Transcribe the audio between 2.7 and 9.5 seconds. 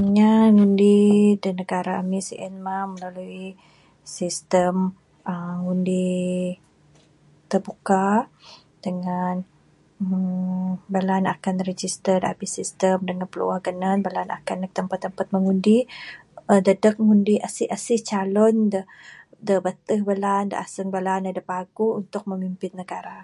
melalui sistem ngundi terbuka dangan